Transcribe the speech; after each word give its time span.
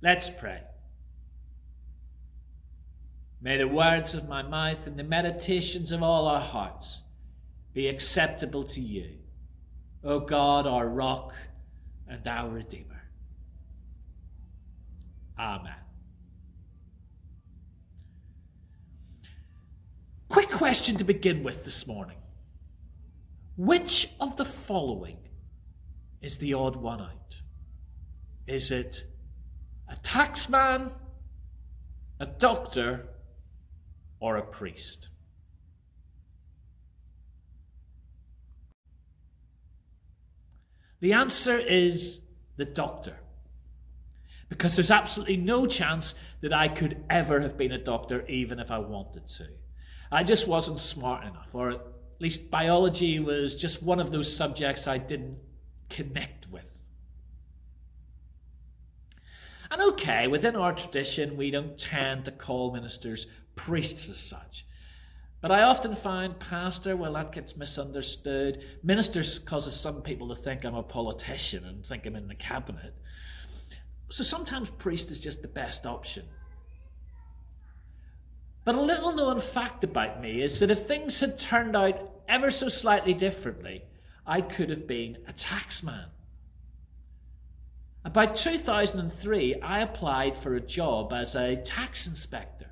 Let's 0.00 0.30
pray. 0.30 0.60
May 3.40 3.56
the 3.56 3.68
words 3.68 4.14
of 4.14 4.28
my 4.28 4.42
mouth 4.42 4.86
and 4.86 4.98
the 4.98 5.04
meditations 5.04 5.92
of 5.92 6.02
all 6.02 6.26
our 6.26 6.40
hearts 6.40 7.02
be 7.72 7.88
acceptable 7.88 8.64
to 8.64 8.80
you, 8.80 9.18
O 10.02 10.20
God, 10.20 10.66
our 10.66 10.88
rock 10.88 11.34
and 12.08 12.26
our 12.26 12.48
Redeemer. 12.48 13.02
Amen. 15.38 15.74
Quick 20.28 20.50
question 20.50 20.96
to 20.96 21.04
begin 21.04 21.42
with 21.42 21.64
this 21.64 21.86
morning. 21.86 22.18
Which 23.56 24.08
of 24.20 24.36
the 24.36 24.44
following 24.44 25.18
is 26.20 26.38
the 26.38 26.54
odd 26.54 26.76
one 26.76 27.00
out? 27.00 27.40
Is 28.46 28.70
it 28.70 29.04
a 29.88 29.96
taxman, 29.96 30.92
a 32.20 32.26
doctor, 32.26 33.08
or 34.20 34.36
a 34.36 34.42
priest? 34.42 35.08
The 41.00 41.12
answer 41.12 41.56
is 41.56 42.20
the 42.56 42.64
doctor. 42.64 43.16
Because 44.48 44.74
there's 44.74 44.90
absolutely 44.90 45.36
no 45.36 45.66
chance 45.66 46.14
that 46.40 46.52
I 46.52 46.68
could 46.68 47.04
ever 47.10 47.40
have 47.40 47.56
been 47.56 47.72
a 47.72 47.78
doctor, 47.78 48.26
even 48.26 48.58
if 48.58 48.70
I 48.70 48.78
wanted 48.78 49.26
to. 49.26 49.46
I 50.10 50.24
just 50.24 50.48
wasn't 50.48 50.78
smart 50.78 51.26
enough, 51.26 51.50
or 51.52 51.70
at 51.70 51.80
least 52.18 52.50
biology 52.50 53.20
was 53.20 53.54
just 53.54 53.82
one 53.82 54.00
of 54.00 54.10
those 54.10 54.34
subjects 54.34 54.86
I 54.86 54.98
didn't 54.98 55.38
connect 55.90 56.48
with. 56.48 56.64
And 59.70 59.82
okay, 59.82 60.26
within 60.26 60.56
our 60.56 60.72
tradition, 60.72 61.36
we 61.36 61.50
don't 61.50 61.78
tend 61.78 62.24
to 62.24 62.30
call 62.30 62.72
ministers 62.72 63.26
priests 63.54 64.08
as 64.08 64.18
such. 64.18 64.64
But 65.40 65.52
I 65.52 65.62
often 65.62 65.94
find 65.94 66.38
pastor, 66.38 66.96
well, 66.96 67.12
that 67.12 67.32
gets 67.32 67.56
misunderstood. 67.56 68.64
Ministers 68.82 69.38
causes 69.38 69.78
some 69.78 70.02
people 70.02 70.28
to 70.28 70.34
think 70.34 70.64
I'm 70.64 70.74
a 70.74 70.82
politician 70.82 71.64
and 71.64 71.86
think 71.86 72.06
I'm 72.06 72.16
in 72.16 72.28
the 72.28 72.34
cabinet. 72.34 72.94
So 74.10 74.24
sometimes 74.24 74.70
priest 74.70 75.10
is 75.10 75.20
just 75.20 75.42
the 75.42 75.48
best 75.48 75.86
option. 75.86 76.24
But 78.64 78.74
a 78.74 78.80
little 78.80 79.14
known 79.14 79.40
fact 79.40 79.84
about 79.84 80.20
me 80.20 80.42
is 80.42 80.58
that 80.60 80.70
if 80.70 80.80
things 80.80 81.20
had 81.20 81.38
turned 81.38 81.76
out 81.76 82.10
ever 82.28 82.50
so 82.50 82.68
slightly 82.68 83.14
differently, 83.14 83.84
I 84.26 84.40
could 84.40 84.70
have 84.70 84.86
been 84.86 85.18
a 85.26 85.32
taxman. 85.32 86.06
About 88.04 88.36
2003, 88.36 89.60
I 89.60 89.80
applied 89.80 90.36
for 90.36 90.54
a 90.54 90.60
job 90.60 91.12
as 91.12 91.34
a 91.34 91.56
tax 91.56 92.06
inspector. 92.06 92.66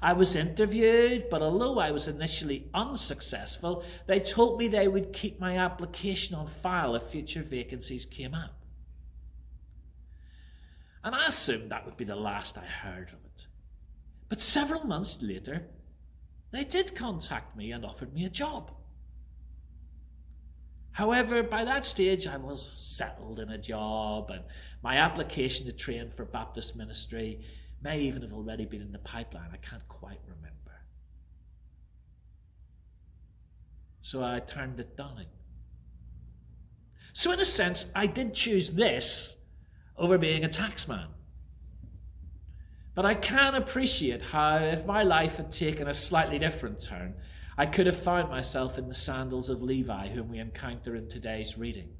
I 0.00 0.12
was 0.12 0.36
interviewed, 0.36 1.28
but 1.30 1.42
although 1.42 1.78
I 1.78 1.90
was 1.90 2.06
initially 2.06 2.68
unsuccessful, 2.74 3.84
they 4.06 4.20
told 4.20 4.58
me 4.58 4.68
they 4.68 4.86
would 4.86 5.12
keep 5.12 5.40
my 5.40 5.56
application 5.56 6.34
on 6.34 6.46
file 6.46 6.94
if 6.94 7.04
future 7.04 7.42
vacancies 7.42 8.04
came 8.04 8.34
up. 8.34 8.54
And 11.02 11.14
I 11.14 11.26
assumed 11.26 11.70
that 11.70 11.84
would 11.84 11.96
be 11.96 12.04
the 12.04 12.16
last 12.16 12.56
I 12.56 12.64
heard 12.64 13.08
of 13.08 13.24
it. 13.24 13.46
But 14.28 14.40
several 14.40 14.86
months 14.86 15.18
later, 15.20 15.66
they 16.50 16.64
did 16.64 16.94
contact 16.94 17.56
me 17.56 17.72
and 17.72 17.84
offered 17.84 18.14
me 18.14 18.24
a 18.24 18.30
job. 18.30 18.70
However, 20.94 21.42
by 21.42 21.64
that 21.64 21.84
stage, 21.84 22.28
I 22.28 22.36
was 22.36 22.70
settled 22.76 23.40
in 23.40 23.50
a 23.50 23.58
job, 23.58 24.30
and 24.30 24.44
my 24.80 24.96
application 24.96 25.66
to 25.66 25.72
train 25.72 26.12
for 26.14 26.24
Baptist 26.24 26.76
ministry 26.76 27.40
may 27.82 28.00
even 28.02 28.22
have 28.22 28.32
already 28.32 28.64
been 28.64 28.80
in 28.80 28.92
the 28.92 29.00
pipeline. 29.00 29.50
I 29.52 29.56
can't 29.56 29.86
quite 29.88 30.20
remember. 30.24 30.54
So 34.02 34.22
I 34.22 34.38
turned 34.38 34.78
it 34.78 34.96
down. 34.96 35.26
So, 37.12 37.32
in 37.32 37.40
a 37.40 37.44
sense, 37.44 37.86
I 37.92 38.06
did 38.06 38.32
choose 38.32 38.70
this 38.70 39.36
over 39.96 40.16
being 40.16 40.44
a 40.44 40.48
taxman. 40.48 41.08
But 42.94 43.04
I 43.04 43.14
can 43.14 43.56
appreciate 43.56 44.22
how, 44.22 44.58
if 44.58 44.86
my 44.86 45.02
life 45.02 45.38
had 45.38 45.50
taken 45.50 45.88
a 45.88 45.94
slightly 45.94 46.38
different 46.38 46.78
turn, 46.80 47.14
I 47.56 47.66
could 47.66 47.86
have 47.86 47.96
found 47.96 48.30
myself 48.30 48.78
in 48.78 48.88
the 48.88 48.94
sandals 48.94 49.48
of 49.48 49.62
Levi, 49.62 50.08
whom 50.08 50.28
we 50.28 50.38
encounter 50.38 50.96
in 50.96 51.08
today's 51.08 51.56
reading. 51.56 51.90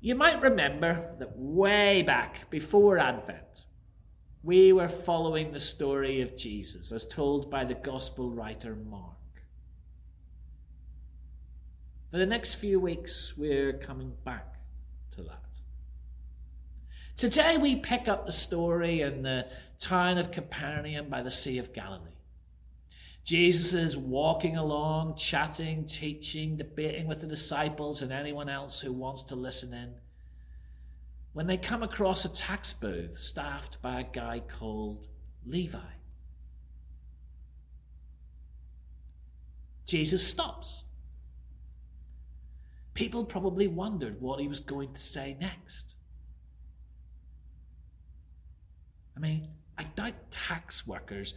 You 0.00 0.14
might 0.14 0.40
remember 0.40 1.14
that 1.18 1.36
way 1.36 2.02
back 2.02 2.48
before 2.48 2.98
Advent, 2.98 3.66
we 4.42 4.72
were 4.72 4.88
following 4.88 5.52
the 5.52 5.60
story 5.60 6.22
of 6.22 6.36
Jesus 6.36 6.90
as 6.90 7.04
told 7.04 7.50
by 7.50 7.66
the 7.66 7.74
Gospel 7.74 8.30
writer 8.30 8.74
Mark. 8.74 9.16
For 12.10 12.16
the 12.16 12.24
next 12.24 12.54
few 12.54 12.80
weeks, 12.80 13.34
we're 13.36 13.74
coming 13.74 14.14
back 14.24 14.54
to 15.12 15.22
that. 15.24 15.49
Today, 17.20 17.58
we 17.58 17.76
pick 17.76 18.08
up 18.08 18.24
the 18.24 18.32
story 18.32 19.02
in 19.02 19.20
the 19.20 19.46
town 19.78 20.16
of 20.16 20.30
Capernaum 20.30 21.10
by 21.10 21.20
the 21.20 21.30
Sea 21.30 21.58
of 21.58 21.74
Galilee. 21.74 22.16
Jesus 23.24 23.74
is 23.74 23.94
walking 23.94 24.56
along, 24.56 25.16
chatting, 25.16 25.84
teaching, 25.84 26.56
debating 26.56 27.06
with 27.06 27.20
the 27.20 27.26
disciples 27.26 28.00
and 28.00 28.10
anyone 28.10 28.48
else 28.48 28.80
who 28.80 28.90
wants 28.90 29.22
to 29.24 29.34
listen 29.34 29.74
in. 29.74 29.96
When 31.34 31.46
they 31.46 31.58
come 31.58 31.82
across 31.82 32.24
a 32.24 32.30
tax 32.30 32.72
booth 32.72 33.18
staffed 33.18 33.82
by 33.82 34.00
a 34.00 34.04
guy 34.04 34.40
called 34.58 35.06
Levi, 35.44 35.78
Jesus 39.84 40.26
stops. 40.26 40.84
People 42.94 43.26
probably 43.26 43.68
wondered 43.68 44.22
what 44.22 44.40
he 44.40 44.48
was 44.48 44.60
going 44.60 44.94
to 44.94 45.00
say 45.02 45.36
next. 45.38 45.90
I 49.20 49.22
mean, 49.22 49.48
I 49.76 49.84
doubt 49.84 50.14
tax 50.30 50.86
workers 50.86 51.34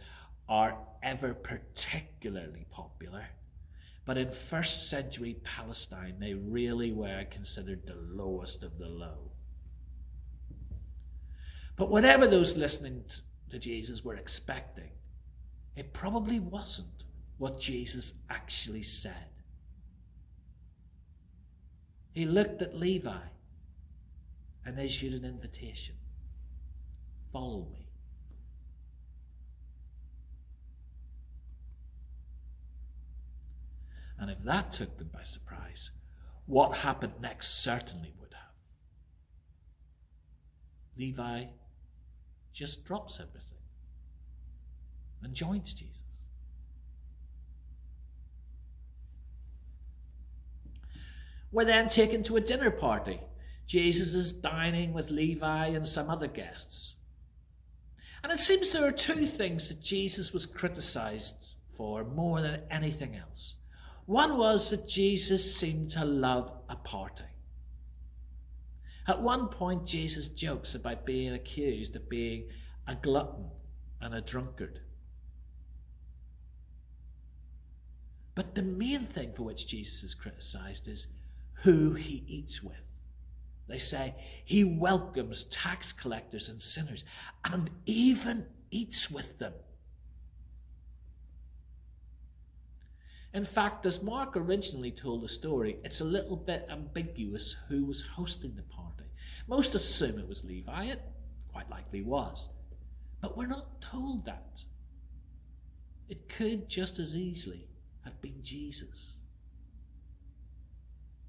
are 0.48 0.78
ever 1.02 1.34
particularly 1.34 2.64
popular. 2.70 3.26
But 4.06 4.16
in 4.16 4.30
first 4.30 4.88
century 4.88 5.36
Palestine, 5.44 6.16
they 6.18 6.32
really 6.32 6.92
were 6.92 7.24
considered 7.30 7.82
the 7.84 7.94
lowest 7.94 8.62
of 8.62 8.78
the 8.78 8.88
low. 8.88 9.32
But 11.76 11.90
whatever 11.90 12.26
those 12.26 12.56
listening 12.56 13.04
to 13.50 13.58
Jesus 13.58 14.02
were 14.02 14.14
expecting, 14.14 14.92
it 15.76 15.92
probably 15.92 16.40
wasn't 16.40 17.04
what 17.36 17.60
Jesus 17.60 18.14
actually 18.30 18.82
said. 18.82 19.28
He 22.12 22.24
looked 22.24 22.62
at 22.62 22.74
Levi 22.74 23.28
and 24.64 24.78
issued 24.78 25.12
an 25.12 25.26
invitation 25.26 25.96
Follow 27.34 27.66
me. 27.72 27.88
And 34.20 34.30
if 34.30 34.38
that 34.44 34.70
took 34.70 34.96
them 34.98 35.10
by 35.12 35.24
surprise, 35.24 35.90
what 36.46 36.76
happened 36.76 37.14
next 37.20 37.60
certainly 37.60 38.14
would 38.20 38.32
have. 38.34 38.54
Levi 40.96 41.46
just 42.52 42.84
drops 42.84 43.18
everything 43.18 43.58
and 45.24 45.34
joins 45.34 45.74
Jesus. 45.74 46.02
We're 51.50 51.64
then 51.64 51.88
taken 51.88 52.22
to 52.24 52.36
a 52.36 52.40
dinner 52.40 52.70
party. 52.70 53.18
Jesus 53.66 54.14
is 54.14 54.32
dining 54.32 54.92
with 54.92 55.10
Levi 55.10 55.66
and 55.66 55.84
some 55.84 56.08
other 56.08 56.28
guests. 56.28 56.94
And 58.24 58.32
it 58.32 58.40
seems 58.40 58.72
there 58.72 58.86
are 58.86 58.90
two 58.90 59.26
things 59.26 59.68
that 59.68 59.82
Jesus 59.82 60.32
was 60.32 60.46
criticized 60.46 61.34
for 61.76 62.04
more 62.04 62.40
than 62.40 62.62
anything 62.70 63.16
else. 63.16 63.56
One 64.06 64.38
was 64.38 64.70
that 64.70 64.88
Jesus 64.88 65.54
seemed 65.54 65.90
to 65.90 66.06
love 66.06 66.50
a 66.70 66.76
party. 66.76 67.24
At 69.06 69.20
one 69.20 69.48
point, 69.48 69.84
Jesus 69.84 70.28
jokes 70.28 70.74
about 70.74 71.04
being 71.04 71.34
accused 71.34 71.96
of 71.96 72.08
being 72.08 72.48
a 72.88 72.94
glutton 72.94 73.50
and 74.00 74.14
a 74.14 74.22
drunkard. 74.22 74.80
But 78.34 78.54
the 78.54 78.62
main 78.62 79.00
thing 79.00 79.34
for 79.34 79.42
which 79.42 79.66
Jesus 79.66 80.02
is 80.02 80.14
criticized 80.14 80.88
is 80.88 81.08
who 81.62 81.92
he 81.92 82.24
eats 82.26 82.62
with. 82.62 82.93
They 83.68 83.78
say 83.78 84.14
he 84.44 84.62
welcomes 84.64 85.44
tax 85.44 85.92
collectors 85.92 86.48
and 86.48 86.60
sinners 86.60 87.04
and 87.44 87.70
even 87.86 88.46
eats 88.70 89.10
with 89.10 89.38
them. 89.38 89.54
In 93.32 93.44
fact, 93.44 93.84
as 93.84 94.00
Mark 94.00 94.36
originally 94.36 94.92
told 94.92 95.22
the 95.22 95.28
story, 95.28 95.78
it's 95.82 96.00
a 96.00 96.04
little 96.04 96.36
bit 96.36 96.68
ambiguous 96.70 97.56
who 97.68 97.84
was 97.84 98.02
hosting 98.14 98.54
the 98.54 98.62
party. 98.62 99.04
Most 99.48 99.74
assume 99.74 100.20
it 100.20 100.28
was 100.28 100.44
Levi, 100.44 100.84
it 100.84 101.02
quite 101.50 101.68
likely 101.68 102.02
was. 102.02 102.48
But 103.20 103.36
we're 103.36 103.46
not 103.46 103.80
told 103.80 104.24
that. 104.26 104.62
It 106.08 106.28
could 106.28 106.68
just 106.68 106.98
as 106.98 107.16
easily 107.16 107.66
have 108.04 108.20
been 108.20 108.42
Jesus. 108.42 109.14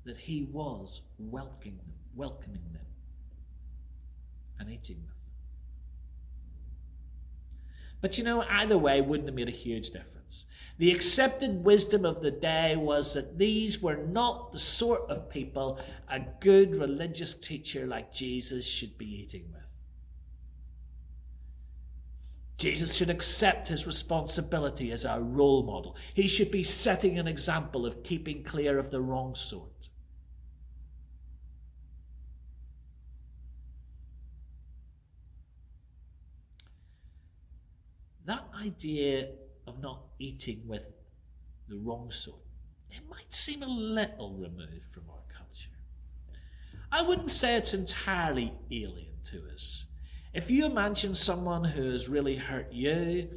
That 0.04 0.18
he 0.18 0.44
was 0.44 1.02
welcoming 1.18 1.78
them, 1.78 1.94
welcoming 2.16 2.64
them 2.74 2.86
and 4.60 4.70
eating 4.70 4.98
with 4.98 5.08
them. 5.08 5.16
But 8.02 8.18
you 8.18 8.24
know, 8.24 8.44
either 8.50 8.78
way 8.78 9.02
wouldn't 9.02 9.28
have 9.28 9.36
made 9.36 9.50
a 9.50 9.52
huge 9.52 9.92
difference. 9.92 10.46
The 10.78 10.92
accepted 10.92 11.64
wisdom 11.64 12.06
of 12.06 12.22
the 12.22 12.32
day 12.32 12.76
was 12.76 13.14
that 13.14 13.38
these 13.38 13.82
were 13.82 13.96
not 13.96 14.52
the 14.52 14.60
sort 14.60 15.10
of 15.10 15.30
people 15.30 15.80
a 16.10 16.20
good 16.40 16.76
religious 16.76 17.34
teacher 17.34 17.86
like 17.86 18.14
Jesus 18.14 18.66
should 18.66 18.98
be 18.98 19.06
eating 19.06 19.46
with. 19.54 19.62
Jesus 22.58 22.94
should 22.94 23.10
accept 23.10 23.68
his 23.68 23.86
responsibility 23.86 24.92
as 24.92 25.06
our 25.06 25.22
role 25.22 25.64
model. 25.64 25.96
He 26.14 26.28
should 26.28 26.52
be 26.52 26.64
setting 26.64 27.20
an 27.20 27.28
example 27.28 27.86
of 27.86 28.04
keeping 28.04 28.44
clear 28.44 28.78
of 28.78 28.92
the 28.92 29.02
wrong 29.02 29.36
sort. 29.36 29.72
That 38.26 38.44
idea 38.66 39.30
of 39.68 39.80
not 39.80 40.02
eating 40.20 40.62
with 40.68 40.84
the 41.68 41.78
wrong 41.78 42.12
sort, 42.12 42.42
it 42.92 43.02
might 43.10 43.34
seem 43.34 43.64
a 43.64 43.68
little 43.68 44.34
removed 44.34 44.92
from 44.92 45.04
our 45.10 45.24
culture. 45.36 45.70
I 46.92 47.02
wouldn't 47.02 47.32
say 47.32 47.56
it's 47.56 47.74
entirely 47.74 48.54
alien 48.72 49.16
to 49.26 49.44
us. 49.54 49.86
If 50.34 50.52
you 50.52 50.66
imagine 50.66 51.16
someone 51.16 51.64
who 51.64 51.92
has 51.92 52.10
really 52.10 52.36
hurt 52.36 52.72
you, 52.72 53.30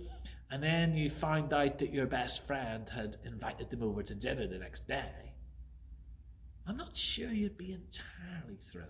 and 0.51 0.63
then 0.63 0.97
you 0.97 1.11
find 1.11 1.53
out 1.53 1.79
that 1.79 1.93
your 1.93 2.07
best 2.07 2.47
friend 2.47 2.89
had 2.89 3.17
invited 3.25 3.71
them 3.71 3.83
over 3.83 4.03
to 4.03 4.15
dinner 4.15 4.47
the 4.47 4.59
next 4.59 4.89
day, 4.89 5.35
I'm 6.67 6.77
not 6.77 6.97
sure 6.97 7.31
you'd 7.31 7.57
be 7.57 7.73
entirely 7.73 8.59
thrilled. 8.71 8.89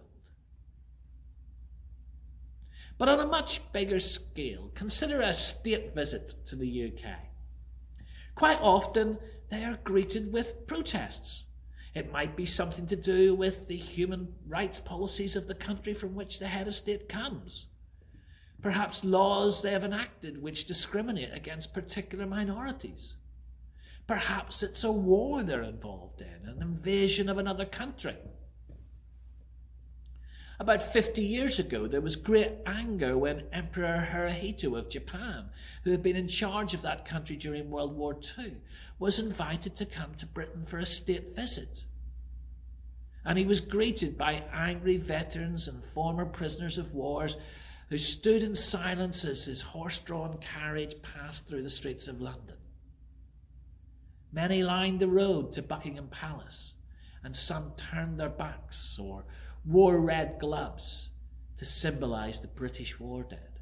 But 2.98 3.08
on 3.08 3.20
a 3.20 3.26
much 3.26 3.72
bigger 3.72 4.00
scale, 4.00 4.70
consider 4.74 5.20
a 5.20 5.32
state 5.32 5.94
visit 5.94 6.34
to 6.46 6.56
the 6.56 6.92
UK. 6.92 7.10
Quite 8.34 8.60
often, 8.60 9.18
they 9.50 9.64
are 9.64 9.78
greeted 9.84 10.32
with 10.32 10.66
protests. 10.66 11.44
It 11.94 12.12
might 12.12 12.36
be 12.36 12.46
something 12.46 12.86
to 12.88 12.96
do 12.96 13.34
with 13.34 13.68
the 13.68 13.76
human 13.76 14.34
rights 14.46 14.78
policies 14.78 15.36
of 15.36 15.46
the 15.46 15.54
country 15.54 15.94
from 15.94 16.14
which 16.14 16.38
the 16.38 16.48
head 16.48 16.68
of 16.68 16.74
state 16.74 17.08
comes 17.08 17.68
perhaps 18.62 19.04
laws 19.04 19.62
they 19.62 19.70
have 19.70 19.84
enacted 19.84 20.42
which 20.42 20.66
discriminate 20.66 21.32
against 21.32 21.74
particular 21.74 22.26
minorities. 22.26 23.14
Perhaps 24.06 24.62
it's 24.62 24.84
a 24.84 24.90
war 24.90 25.42
they're 25.42 25.62
involved 25.62 26.20
in, 26.20 26.48
an 26.48 26.62
invasion 26.62 27.28
of 27.28 27.38
another 27.38 27.66
country. 27.66 28.16
About 30.60 30.82
50 30.82 31.22
years 31.22 31.60
ago, 31.60 31.86
there 31.86 32.00
was 32.00 32.16
great 32.16 32.52
anger 32.66 33.16
when 33.16 33.44
Emperor 33.52 34.08
Hirohito 34.10 34.76
of 34.76 34.88
Japan, 34.88 35.50
who 35.84 35.92
had 35.92 36.02
been 36.02 36.16
in 36.16 36.26
charge 36.26 36.74
of 36.74 36.82
that 36.82 37.04
country 37.04 37.36
during 37.36 37.70
World 37.70 37.96
War 37.96 38.18
II, 38.38 38.56
was 38.98 39.20
invited 39.20 39.76
to 39.76 39.86
come 39.86 40.14
to 40.16 40.26
Britain 40.26 40.64
for 40.64 40.78
a 40.78 40.86
state 40.86 41.36
visit. 41.36 41.84
And 43.24 43.38
he 43.38 43.44
was 43.44 43.60
greeted 43.60 44.18
by 44.18 44.42
angry 44.52 44.96
veterans 44.96 45.68
and 45.68 45.84
former 45.84 46.24
prisoners 46.24 46.76
of 46.76 46.92
wars 46.92 47.36
who 47.88 47.98
stood 47.98 48.42
in 48.42 48.56
silence 48.56 49.24
as 49.24 49.44
his 49.44 49.60
horse 49.60 49.98
drawn 49.98 50.38
carriage 50.38 50.96
passed 51.02 51.46
through 51.46 51.62
the 51.62 51.70
streets 51.70 52.08
of 52.08 52.20
London. 52.20 52.56
Many 54.32 54.64
lined 54.64 54.98
the 54.98 55.08
road 55.08 55.52
to 55.52 55.62
Buckingham 55.62 56.08
Palace, 56.08 56.74
and 57.22 57.34
some 57.34 57.72
turned 57.76 58.18
their 58.18 58.28
backs 58.28 58.98
or 58.98 59.24
wore 59.68 60.00
red 60.00 60.38
gloves 60.40 61.10
to 61.58 61.64
symbolize 61.64 62.40
the 62.40 62.48
British 62.48 62.98
war 62.98 63.22
dead. 63.22 63.60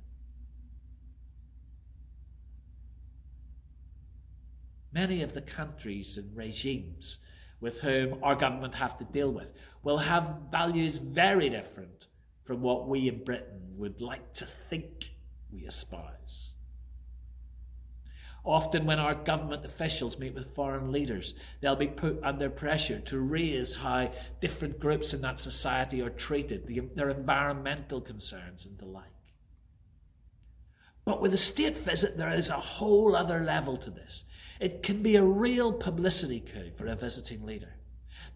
Many 4.92 5.22
of 5.22 5.34
the 5.34 5.42
countries 5.42 6.16
and 6.16 6.34
regimes 6.34 7.18
with 7.60 7.80
whom 7.80 8.22
our 8.22 8.36
government 8.36 8.76
have 8.76 8.96
to 8.98 9.04
deal 9.04 9.32
with 9.32 9.48
will 9.82 9.98
have 9.98 10.36
values 10.50 10.98
very 10.98 11.50
different 11.50 12.06
from 12.44 12.62
what 12.62 12.88
we 12.88 13.08
in 13.08 13.24
Britain 13.24 13.60
would 13.76 14.00
like 14.00 14.32
to 14.34 14.46
think 14.70 15.10
we 15.52 15.66
espouse. 15.66 16.52
Often, 18.46 18.86
when 18.86 19.00
our 19.00 19.16
government 19.16 19.64
officials 19.64 20.20
meet 20.20 20.34
with 20.34 20.54
foreign 20.54 20.92
leaders, 20.92 21.34
they'll 21.60 21.74
be 21.74 21.88
put 21.88 22.20
under 22.22 22.48
pressure 22.48 23.00
to 23.00 23.18
raise 23.18 23.74
how 23.74 24.12
different 24.40 24.78
groups 24.78 25.12
in 25.12 25.20
that 25.22 25.40
society 25.40 26.00
are 26.00 26.10
treated, 26.10 26.92
their 26.94 27.10
environmental 27.10 28.00
concerns, 28.00 28.64
and 28.64 28.78
the 28.78 28.86
like. 28.86 29.10
But 31.04 31.20
with 31.20 31.34
a 31.34 31.38
state 31.38 31.76
visit, 31.76 32.16
there 32.16 32.32
is 32.32 32.48
a 32.48 32.54
whole 32.54 33.16
other 33.16 33.40
level 33.40 33.76
to 33.78 33.90
this. 33.90 34.22
It 34.60 34.80
can 34.84 35.02
be 35.02 35.16
a 35.16 35.24
real 35.24 35.72
publicity 35.72 36.38
coup 36.38 36.70
for 36.76 36.86
a 36.86 36.94
visiting 36.94 37.44
leader. 37.44 37.74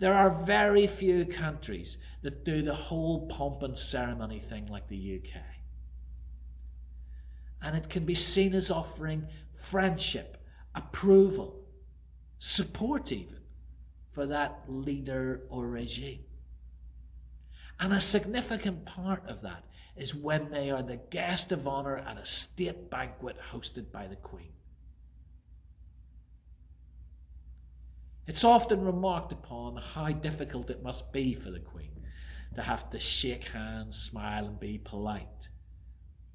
There 0.01 0.15
are 0.15 0.43
very 0.43 0.89
few 0.89 1.25
countries 1.25 1.99
that 2.23 2.45
do 2.45 2.62
the 2.62 2.75
whole 2.75 3.29
pomp 3.29 3.62
and 3.62 3.79
ceremony 3.79 4.41
thing 4.41 4.67
like 4.67 4.89
the 4.89 5.21
UK. 5.23 5.41
And 7.62 7.77
it 7.77 7.89
can 7.89 8.05
be 8.05 8.15
seen 8.15 8.55
as 8.55 8.73
offering 8.73 9.29
friendship, 9.61 10.37
approval, 10.75 11.61
support, 12.39 13.12
even 13.12 13.39
for 14.11 14.27
that 14.27 14.62
leader 14.67 15.43
or 15.49 15.67
regime. 15.67 16.25
And 17.79 17.93
a 17.93 18.01
significant 18.01 18.85
part 18.85 19.27
of 19.29 19.43
that 19.43 19.65
is 19.97 20.15
when 20.15 20.51
they 20.51 20.71
are 20.71 20.83
the 20.83 21.01
guest 21.11 21.53
of 21.53 21.69
honour 21.69 21.99
at 21.99 22.19
a 22.19 22.27
state 22.27 22.91
banquet 22.91 23.37
hosted 23.53 23.93
by 23.93 24.07
the 24.07 24.17
Queen. 24.17 24.53
It's 28.27 28.45
often 28.45 28.83
remarked 28.83 29.33
upon 29.33 29.77
how 29.77 30.11
difficult 30.12 30.71
it 30.71 30.83
must 30.83 31.12
be 31.12 31.35
for 31.35 31.50
the 31.50 31.61
Queen 31.61 32.07
to 32.55 32.62
have 32.62 32.90
to 32.90 32.99
shake 32.99 33.45
hands, 33.45 33.97
smile, 33.97 34.47
and 34.47 34.61
be 34.61 34.79
polite 34.79 35.50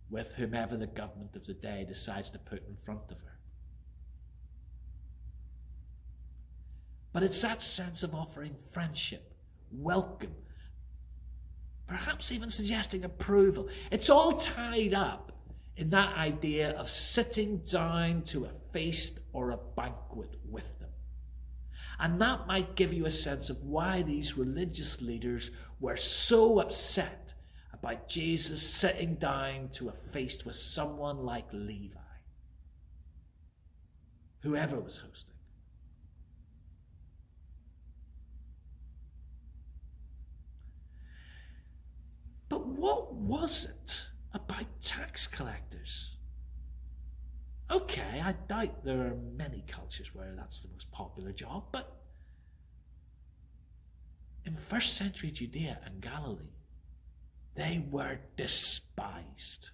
with 0.09 0.33
whomever 0.33 0.77
the 0.77 0.87
government 0.87 1.35
of 1.35 1.45
the 1.45 1.53
day 1.53 1.85
decides 1.87 2.29
to 2.31 2.39
put 2.39 2.67
in 2.67 2.75
front 2.83 3.11
of 3.11 3.17
her. 3.19 3.37
But 7.11 7.23
it's 7.23 7.41
that 7.41 7.61
sense 7.61 8.03
of 8.03 8.13
offering 8.13 8.55
friendship, 8.71 9.33
welcome, 9.71 10.35
perhaps 11.87 12.31
even 12.31 12.49
suggesting 12.49 13.05
approval. 13.05 13.69
It's 13.89 14.09
all 14.09 14.33
tied 14.33 14.93
up 14.93 15.31
in 15.77 15.89
that 15.91 16.15
idea 16.17 16.71
of 16.71 16.89
sitting 16.89 17.59
down 17.59 18.23
to 18.23 18.45
a 18.45 18.51
feast 18.71 19.19
or 19.33 19.51
a 19.51 19.59
banquet 19.75 20.35
with 20.49 20.79
them. 20.79 20.89
And 21.99 22.19
that 22.21 22.47
might 22.47 22.75
give 22.75 22.93
you 22.93 23.05
a 23.05 23.11
sense 23.11 23.49
of 23.49 23.63
why 23.63 24.01
these 24.01 24.37
religious 24.37 25.01
leaders 25.01 25.51
were 25.79 25.97
so 25.97 26.59
upset 26.59 27.34
about 27.85 28.07
Jesus 28.07 28.67
sitting 28.67 29.13
down 29.13 29.69
to 29.71 29.89
a 29.89 29.91
feast 29.91 30.43
with 30.43 30.55
someone 30.55 31.23
like 31.23 31.45
Levi, 31.51 31.99
whoever 34.39 34.79
was 34.79 34.97
hosting. 34.97 35.35
But 42.49 42.65
what 42.65 43.13
was 43.13 43.65
it 43.65 44.07
about 44.33 44.81
tax 44.81 45.27
collectors? 45.27 46.17
Okay, 47.69 48.19
I 48.23 48.33
doubt 48.47 48.83
there 48.83 49.01
are 49.01 49.17
many 49.37 49.63
cultures 49.67 50.15
where 50.15 50.33
that's 50.35 50.59
the 50.59 50.69
most 50.69 50.89
popular 50.91 51.31
job, 51.31 51.65
but 51.71 52.01
in 54.43 54.55
first 54.55 54.97
century 54.97 55.29
Judea 55.29 55.81
and 55.85 56.01
Galilee, 56.01 56.55
they 57.55 57.85
were 57.89 58.19
despised. 58.37 59.71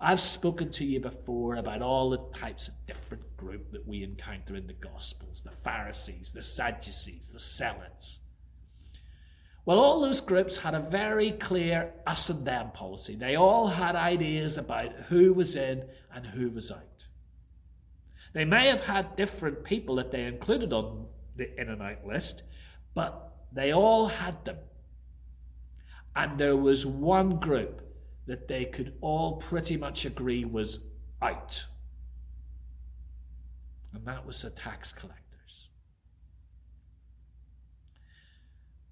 I've 0.00 0.20
spoken 0.20 0.70
to 0.72 0.84
you 0.84 1.00
before 1.00 1.54
about 1.54 1.80
all 1.80 2.10
the 2.10 2.38
types 2.38 2.68
of 2.68 2.74
different 2.86 3.36
group 3.36 3.72
that 3.72 3.86
we 3.86 4.02
encounter 4.02 4.54
in 4.54 4.66
the 4.66 4.74
Gospels 4.74 5.42
the 5.42 5.52
Pharisees, 5.62 6.32
the 6.32 6.42
Sadducees, 6.42 7.30
the 7.32 7.38
Zealots. 7.38 8.20
Well, 9.66 9.78
all 9.78 10.00
those 10.00 10.20
groups 10.20 10.58
had 10.58 10.74
a 10.74 10.80
very 10.80 11.30
clear 11.30 11.94
us 12.06 12.28
and 12.28 12.44
them 12.44 12.72
policy. 12.72 13.16
They 13.16 13.34
all 13.34 13.68
had 13.68 13.96
ideas 13.96 14.58
about 14.58 14.92
who 15.08 15.32
was 15.32 15.56
in 15.56 15.84
and 16.14 16.26
who 16.26 16.50
was 16.50 16.70
out. 16.70 17.06
They 18.34 18.44
may 18.44 18.68
have 18.68 18.82
had 18.82 19.16
different 19.16 19.64
people 19.64 19.96
that 19.96 20.10
they 20.10 20.24
included 20.24 20.72
on 20.72 21.06
the 21.36 21.58
in 21.58 21.70
and 21.70 21.80
out 21.80 22.06
list, 22.06 22.42
but 22.94 23.32
they 23.52 23.72
all 23.72 24.08
had 24.08 24.44
them. 24.44 24.58
And 26.16 26.38
there 26.38 26.56
was 26.56 26.86
one 26.86 27.38
group 27.40 27.80
that 28.26 28.48
they 28.48 28.64
could 28.64 28.94
all 29.00 29.36
pretty 29.36 29.76
much 29.76 30.04
agree 30.04 30.44
was 30.44 30.80
out. 31.20 31.66
And 33.92 34.04
that 34.06 34.26
was 34.26 34.42
the 34.42 34.50
tax 34.50 34.92
collectors. 34.92 35.20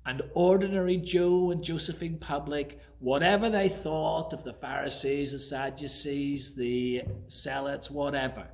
And 0.05 0.23
ordinary 0.35 0.97
Joe 0.97 1.52
and 1.52 1.62
Josephine 1.62 2.19
public, 2.19 2.81
whatever 2.99 3.49
they 3.49 3.69
thought 3.69 4.33
of 4.33 4.43
the 4.43 4.52
Pharisees, 4.52 5.31
the 5.31 5.38
Sadducees, 5.38 6.55
the 6.55 7.02
Zealots, 7.31 7.91
whatever, 7.91 8.49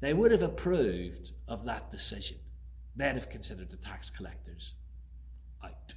they 0.00 0.14
would 0.14 0.32
have 0.32 0.42
approved 0.42 1.32
of 1.46 1.64
that 1.66 1.90
decision. 1.90 2.38
They'd 2.96 3.14
have 3.14 3.28
considered 3.28 3.70
the 3.70 3.76
tax 3.76 4.08
collectors 4.08 4.74
out. 5.62 5.94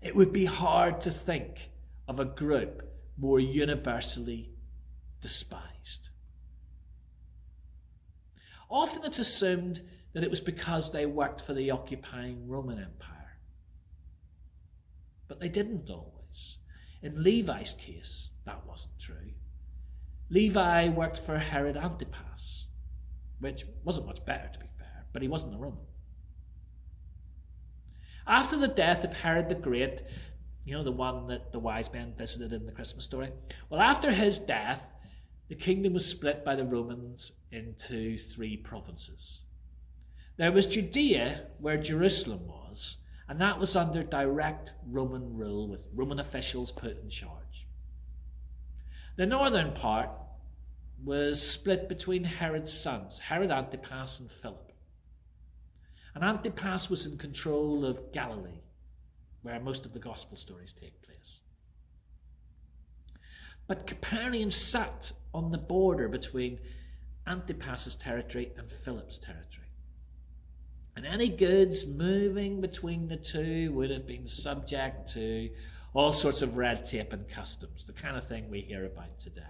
It 0.00 0.14
would 0.14 0.32
be 0.32 0.44
hard 0.44 1.00
to 1.02 1.10
think 1.10 1.70
of 2.06 2.20
a 2.20 2.24
group 2.24 2.82
more 3.16 3.40
universally 3.40 4.50
despised. 5.20 6.10
Often 8.70 9.04
it's 9.04 9.18
assumed 9.18 9.82
that 10.12 10.22
it 10.22 10.30
was 10.30 10.40
because 10.40 10.90
they 10.90 11.06
worked 11.06 11.40
for 11.40 11.52
the 11.52 11.70
occupying 11.70 12.48
Roman 12.48 12.78
Empire. 12.78 13.38
But 15.26 15.40
they 15.40 15.48
didn't 15.48 15.90
always. 15.90 16.58
In 17.02 17.22
Levi's 17.22 17.74
case, 17.74 18.32
that 18.44 18.66
wasn't 18.66 18.98
true. 18.98 19.32
Levi 20.30 20.88
worked 20.88 21.18
for 21.18 21.38
Herod 21.38 21.76
Antipas, 21.76 22.66
which 23.40 23.64
wasn't 23.84 24.06
much 24.06 24.24
better, 24.24 24.48
to 24.52 24.58
be 24.58 24.66
fair, 24.78 25.06
but 25.12 25.22
he 25.22 25.28
wasn't 25.28 25.54
a 25.54 25.58
Roman. 25.58 25.87
After 28.28 28.58
the 28.58 28.68
death 28.68 29.04
of 29.04 29.14
Herod 29.14 29.48
the 29.48 29.54
Great, 29.54 30.02
you 30.66 30.74
know, 30.74 30.84
the 30.84 30.92
one 30.92 31.28
that 31.28 31.50
the 31.50 31.58
wise 31.58 31.90
men 31.90 32.12
visited 32.16 32.52
in 32.52 32.66
the 32.66 32.72
Christmas 32.72 33.06
story? 33.06 33.32
Well, 33.70 33.80
after 33.80 34.12
his 34.12 34.38
death, 34.38 34.82
the 35.48 35.54
kingdom 35.54 35.94
was 35.94 36.04
split 36.04 36.44
by 36.44 36.54
the 36.54 36.64
Romans 36.64 37.32
into 37.50 38.18
three 38.18 38.58
provinces. 38.58 39.44
There 40.36 40.52
was 40.52 40.66
Judea, 40.66 41.46
where 41.58 41.78
Jerusalem 41.78 42.46
was, 42.46 42.98
and 43.28 43.40
that 43.40 43.58
was 43.58 43.74
under 43.74 44.02
direct 44.02 44.72
Roman 44.86 45.34
rule 45.34 45.66
with 45.66 45.86
Roman 45.94 46.20
officials 46.20 46.70
put 46.70 47.02
in 47.02 47.08
charge. 47.08 47.66
The 49.16 49.24
northern 49.24 49.72
part 49.72 50.10
was 51.02 51.42
split 51.42 51.88
between 51.88 52.24
Herod's 52.24 52.72
sons, 52.72 53.20
Herod 53.20 53.50
Antipas 53.50 54.20
and 54.20 54.30
Philip. 54.30 54.67
And 56.14 56.24
Antipas 56.24 56.90
was 56.90 57.06
in 57.06 57.18
control 57.18 57.84
of 57.84 58.12
Galilee, 58.12 58.62
where 59.42 59.60
most 59.60 59.84
of 59.84 59.92
the 59.92 59.98
gospel 59.98 60.36
stories 60.36 60.72
take 60.72 61.00
place. 61.02 61.40
But 63.66 63.86
Capernaum 63.86 64.50
sat 64.50 65.12
on 65.34 65.50
the 65.50 65.58
border 65.58 66.08
between 66.08 66.58
Antipas's 67.26 67.94
territory 67.94 68.50
and 68.56 68.72
Philip's 68.72 69.18
territory. 69.18 69.66
And 70.96 71.06
any 71.06 71.28
goods 71.28 71.86
moving 71.86 72.60
between 72.60 73.06
the 73.08 73.16
two 73.16 73.70
would 73.72 73.90
have 73.90 74.06
been 74.06 74.26
subject 74.26 75.12
to 75.12 75.50
all 75.94 76.12
sorts 76.12 76.42
of 76.42 76.56
red 76.56 76.84
tape 76.84 77.12
and 77.12 77.28
customs, 77.28 77.84
the 77.84 77.92
kind 77.92 78.16
of 78.16 78.26
thing 78.26 78.50
we 78.50 78.62
hear 78.62 78.84
about 78.84 79.18
today. 79.18 79.42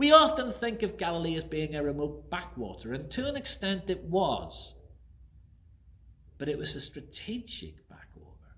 We 0.00 0.12
often 0.12 0.50
think 0.50 0.82
of 0.82 0.96
Galilee 0.96 1.36
as 1.36 1.44
being 1.44 1.74
a 1.74 1.82
remote 1.82 2.30
backwater, 2.30 2.94
and 2.94 3.10
to 3.10 3.28
an 3.28 3.36
extent 3.36 3.90
it 3.90 4.04
was. 4.04 4.72
But 6.38 6.48
it 6.48 6.56
was 6.56 6.74
a 6.74 6.80
strategic 6.80 7.86
backwater. 7.86 8.56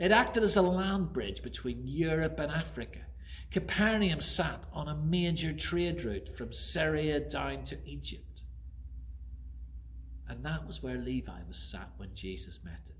It 0.00 0.10
acted 0.10 0.42
as 0.42 0.56
a 0.56 0.62
land 0.62 1.12
bridge 1.12 1.44
between 1.44 1.86
Europe 1.86 2.40
and 2.40 2.50
Africa. 2.50 3.02
Capernaum 3.52 4.20
sat 4.20 4.64
on 4.72 4.88
a 4.88 4.96
major 4.96 5.52
trade 5.52 6.02
route 6.02 6.36
from 6.36 6.52
Syria 6.52 7.20
down 7.20 7.62
to 7.62 7.78
Egypt. 7.88 8.40
And 10.28 10.44
that 10.44 10.66
was 10.66 10.82
where 10.82 10.98
Levi 10.98 11.38
was 11.46 11.56
sat 11.56 11.90
when 11.98 12.16
Jesus 12.16 12.58
met 12.64 12.80
him. 12.88 12.95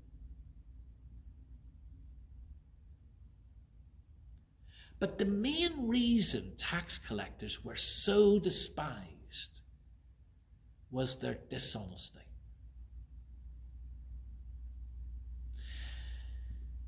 But 4.99 5.17
the 5.17 5.25
main 5.25 5.87
reason 5.87 6.53
tax 6.57 6.97
collectors 6.97 7.63
were 7.63 7.75
so 7.75 8.39
despised 8.39 9.61
was 10.89 11.19
their 11.19 11.37
dishonesty. 11.49 12.19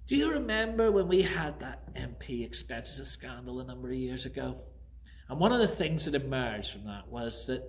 Do 0.08 0.16
you 0.16 0.32
remember 0.32 0.92
when 0.92 1.08
we 1.08 1.22
had 1.22 1.60
that 1.60 1.94
MP 1.94 2.44
expenses 2.44 3.10
scandal 3.10 3.60
a 3.60 3.64
number 3.64 3.90
of 3.90 3.94
years 3.94 4.26
ago? 4.26 4.58
And 5.28 5.40
one 5.40 5.52
of 5.52 5.60
the 5.60 5.68
things 5.68 6.06
that 6.06 6.16
emerged 6.16 6.72
from 6.72 6.86
that 6.86 7.08
was 7.10 7.46
that 7.46 7.64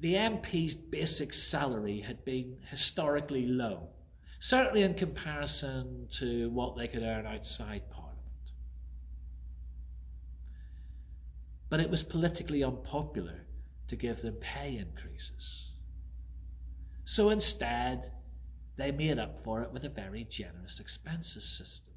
the 0.00 0.14
MP's 0.14 0.74
basic 0.74 1.34
salary 1.34 2.00
had 2.00 2.24
been 2.24 2.56
historically 2.70 3.46
low, 3.46 3.90
certainly 4.40 4.82
in 4.82 4.94
comparison 4.94 6.08
to 6.12 6.48
what 6.48 6.78
they 6.78 6.88
could 6.88 7.02
earn 7.02 7.26
outside 7.26 7.82
Parliament. 7.90 8.05
But 11.68 11.80
it 11.80 11.90
was 11.90 12.02
politically 12.02 12.62
unpopular 12.62 13.46
to 13.88 13.96
give 13.96 14.22
them 14.22 14.34
pay 14.34 14.76
increases. 14.76 15.72
So 17.04 17.30
instead, 17.30 18.12
they 18.76 18.90
made 18.90 19.18
up 19.18 19.42
for 19.42 19.62
it 19.62 19.72
with 19.72 19.84
a 19.84 19.88
very 19.88 20.24
generous 20.24 20.80
expenses 20.80 21.44
system. 21.44 21.94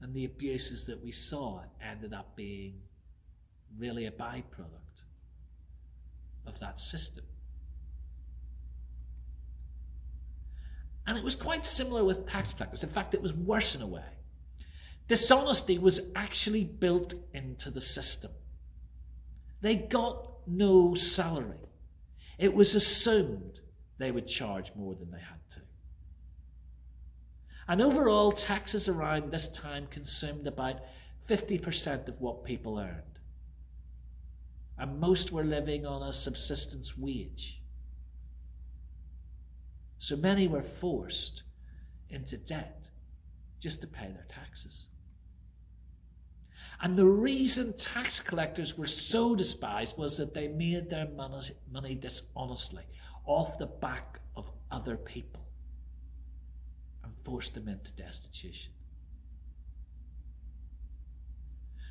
And 0.00 0.14
the 0.14 0.24
abuses 0.24 0.86
that 0.86 1.02
we 1.02 1.12
saw 1.12 1.62
ended 1.82 2.14
up 2.14 2.36
being 2.36 2.80
really 3.78 4.06
a 4.06 4.10
byproduct 4.10 5.04
of 6.46 6.58
that 6.60 6.80
system. 6.80 7.24
And 11.06 11.18
it 11.18 11.24
was 11.24 11.34
quite 11.34 11.66
similar 11.66 12.04
with 12.04 12.28
tax 12.28 12.54
collectors. 12.54 12.82
In 12.82 12.88
fact, 12.88 13.14
it 13.14 13.20
was 13.22 13.34
worse 13.34 13.74
in 13.74 13.82
a 13.82 13.86
way. 13.86 14.19
Dishonesty 15.10 15.76
was 15.76 15.98
actually 16.14 16.62
built 16.62 17.14
into 17.34 17.68
the 17.68 17.80
system. 17.80 18.30
They 19.60 19.74
got 19.74 20.30
no 20.46 20.94
salary. 20.94 21.66
It 22.38 22.54
was 22.54 22.76
assumed 22.76 23.58
they 23.98 24.12
would 24.12 24.28
charge 24.28 24.70
more 24.76 24.94
than 24.94 25.10
they 25.10 25.18
had 25.18 25.40
to. 25.54 25.62
And 27.66 27.82
overall, 27.82 28.30
taxes 28.30 28.86
around 28.86 29.32
this 29.32 29.48
time 29.48 29.88
consumed 29.90 30.46
about 30.46 30.76
50% 31.28 32.06
of 32.06 32.20
what 32.20 32.44
people 32.44 32.78
earned. 32.78 33.18
And 34.78 35.00
most 35.00 35.32
were 35.32 35.42
living 35.42 35.84
on 35.84 36.04
a 36.04 36.12
subsistence 36.12 36.96
wage. 36.96 37.60
So 39.98 40.14
many 40.14 40.46
were 40.46 40.62
forced 40.62 41.42
into 42.08 42.36
debt 42.36 42.90
just 43.58 43.80
to 43.80 43.88
pay 43.88 44.06
their 44.06 44.28
taxes. 44.28 44.86
And 46.82 46.96
the 46.96 47.04
reason 47.04 47.74
tax 47.76 48.20
collectors 48.20 48.78
were 48.78 48.86
so 48.86 49.34
despised 49.34 49.98
was 49.98 50.16
that 50.16 50.32
they 50.32 50.48
made 50.48 50.88
their 50.88 51.08
money 51.70 51.94
dishonestly, 51.94 52.84
off 53.26 53.58
the 53.58 53.66
back 53.66 54.20
of 54.34 54.50
other 54.70 54.96
people, 54.96 55.46
and 57.04 57.12
forced 57.22 57.54
them 57.54 57.68
into 57.68 57.92
destitution. 57.92 58.72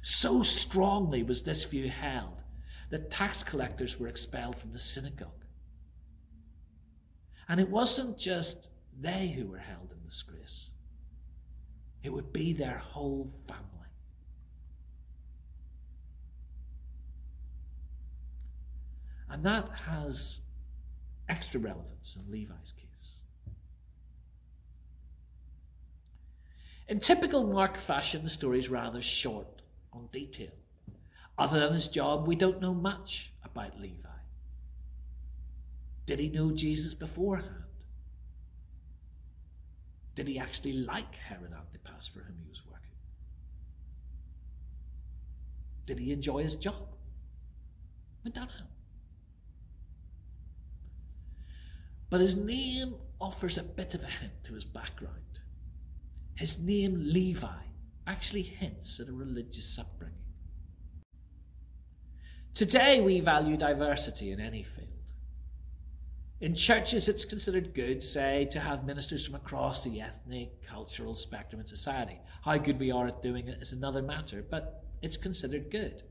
So 0.01 0.41
strongly 0.41 1.22
was 1.22 1.43
this 1.43 1.65
view 1.65 1.89
held 1.89 2.41
that 2.89 3.12
tax 3.12 3.43
collectors 3.43 4.00
were 4.00 4.08
expelled 4.08 4.55
from 4.55 4.72
the 4.72 4.79
synagogue. 4.79 5.46
And 7.48 7.60
it 7.60 7.69
wasn't 7.69 8.17
just 8.17 8.69
they 9.00 9.27
who 9.27 9.46
were 9.48 9.60
held 9.60 9.91
in 9.91 10.03
disgrace, 10.08 10.72
it 12.01 12.12
would 12.12 12.34
be 12.34 12.53
their 12.53 12.79
whole 12.79 13.31
family. 13.48 13.78
And 19.29 19.43
that 19.43 19.69
has 19.86 20.39
extra 21.27 21.59
relevance 21.59 22.17
in 22.19 22.31
Levi's 22.31 22.74
case. 22.74 23.15
In 26.88 27.00
typical 27.00 27.45
Mark 27.45 27.77
fashion, 27.77 28.24
the 28.24 28.29
story 28.29 28.59
is 28.59 28.69
rather 28.69 29.01
short 29.01 29.62
on 29.93 30.09
detail. 30.12 30.51
Other 31.38 31.59
than 31.59 31.74
his 31.74 31.88
job, 31.88 32.27
we 32.27 32.36
don't 32.36 32.59
know 32.59 32.74
much 32.74 33.31
about 33.43 33.79
Levi. 33.79 34.09
Did 36.07 36.17
he 36.17 36.29
know 36.29 36.51
Jesus 36.51 36.95
beforehand? 36.95 37.63
Did 40.15 40.27
he 40.27 40.39
actually 40.39 40.74
like 40.74 41.15
Herod 41.15 41.53
Antipas 41.53 42.07
for 42.07 42.21
whom 42.21 42.36
he 42.43 42.50
was 42.50 42.65
working? 42.65 42.79
Did 45.86 46.00
he 46.00 46.12
enjoy 46.12 46.43
his 46.43 46.55
job? 46.55 46.88
I 48.25 48.29
don't 48.29 48.48
know. 48.48 48.78
But 52.09 52.21
his 52.21 52.35
name 52.35 52.95
offers 53.21 53.57
a 53.57 53.63
bit 53.63 53.93
of 53.93 54.03
a 54.03 54.07
hint 54.07 54.43
to 54.45 54.53
his 54.53 54.65
background. 54.65 55.15
His 56.35 56.57
name, 56.57 56.95
Levi, 56.97 57.47
actually 58.07 58.43
hints 58.43 58.99
at 58.99 59.09
a 59.09 59.13
religious 59.13 59.77
upbringing. 59.77 60.15
Today, 62.53 63.01
we 63.01 63.19
value 63.19 63.57
diversity 63.57 64.31
in 64.31 64.39
any 64.39 64.63
field. 64.63 64.87
In 66.41 66.55
churches, 66.55 67.09
it's 67.09 67.25
considered 67.25 67.73
good, 67.75 68.01
say, 68.01 68.47
to 68.51 68.59
have 68.61 68.85
ministers 68.85 69.25
from 69.25 69.35
across 69.35 69.83
the 69.83 69.99
ethnic, 69.99 70.65
cultural 70.65 71.13
spectrum 71.13 71.59
in 71.59 71.67
society. 71.67 72.19
How 72.43 72.57
good 72.57 72.79
we 72.79 72.91
are 72.91 73.07
at 73.07 73.21
doing 73.21 73.49
it 73.49 73.61
is 73.61 73.73
another 73.73 74.01
matter, 74.01 74.43
but 74.49 74.85
it's 75.01 75.17
considered 75.17 75.69
good. 75.69 76.03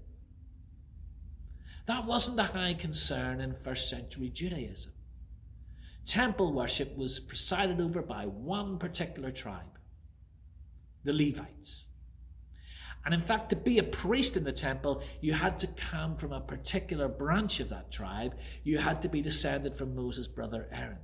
That 1.86 2.04
wasn't 2.04 2.38
a 2.38 2.44
high 2.44 2.74
concern 2.74 3.40
in 3.40 3.54
first 3.54 3.88
century 3.88 4.28
Judaism. 4.28 4.92
Temple 6.08 6.54
worship 6.54 6.96
was 6.96 7.20
presided 7.20 7.82
over 7.82 8.00
by 8.00 8.24
one 8.24 8.78
particular 8.78 9.30
tribe, 9.30 9.78
the 11.04 11.12
Levites. 11.12 11.84
And 13.04 13.12
in 13.12 13.20
fact, 13.20 13.50
to 13.50 13.56
be 13.56 13.78
a 13.78 13.82
priest 13.82 14.34
in 14.34 14.42
the 14.42 14.52
temple, 14.52 15.02
you 15.20 15.34
had 15.34 15.58
to 15.58 15.66
come 15.66 16.16
from 16.16 16.32
a 16.32 16.40
particular 16.40 17.08
branch 17.08 17.60
of 17.60 17.68
that 17.68 17.92
tribe. 17.92 18.36
You 18.64 18.78
had 18.78 19.02
to 19.02 19.10
be 19.10 19.20
descended 19.20 19.76
from 19.76 19.94
Moses' 19.94 20.28
brother 20.28 20.66
Aaron. 20.72 20.96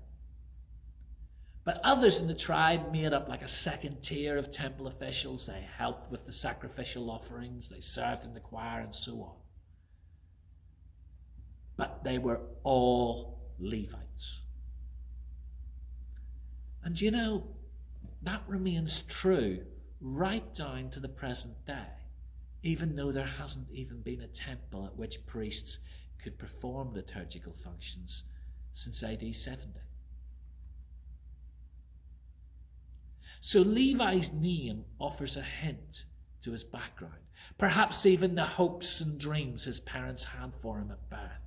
But 1.64 1.80
others 1.84 2.18
in 2.18 2.26
the 2.26 2.34
tribe 2.34 2.90
made 2.90 3.12
up 3.12 3.28
like 3.28 3.42
a 3.42 3.48
second 3.48 4.00
tier 4.00 4.38
of 4.38 4.50
temple 4.50 4.86
officials. 4.86 5.44
They 5.44 5.68
helped 5.76 6.10
with 6.10 6.24
the 6.24 6.32
sacrificial 6.32 7.10
offerings, 7.10 7.68
they 7.68 7.82
served 7.82 8.24
in 8.24 8.32
the 8.32 8.40
choir, 8.40 8.80
and 8.80 8.94
so 8.94 9.20
on. 9.20 9.36
But 11.76 12.04
they 12.04 12.16
were 12.16 12.40
all 12.62 13.52
Levites. 13.58 14.44
And 16.84 17.00
you 17.00 17.10
know, 17.10 17.44
that 18.22 18.42
remains 18.46 19.02
true 19.08 19.60
right 20.00 20.52
down 20.54 20.90
to 20.90 21.00
the 21.00 21.08
present 21.08 21.54
day, 21.66 21.88
even 22.62 22.94
though 22.94 23.10
there 23.10 23.26
hasn't 23.26 23.70
even 23.72 24.02
been 24.02 24.20
a 24.20 24.26
temple 24.26 24.84
at 24.84 24.96
which 24.96 25.24
priests 25.26 25.78
could 26.22 26.38
perform 26.38 26.92
liturgical 26.92 27.54
functions 27.54 28.24
since 28.74 29.02
AD 29.02 29.34
70. 29.34 29.62
So 33.40 33.60
Levi's 33.60 34.32
name 34.32 34.84
offers 34.98 35.36
a 35.36 35.42
hint 35.42 36.04
to 36.42 36.52
his 36.52 36.64
background, 36.64 37.14
perhaps 37.58 38.04
even 38.06 38.34
the 38.34 38.44
hopes 38.44 39.00
and 39.00 39.18
dreams 39.18 39.64
his 39.64 39.80
parents 39.80 40.24
had 40.24 40.52
for 40.60 40.78
him 40.78 40.90
at 40.90 41.10
birth. 41.10 41.43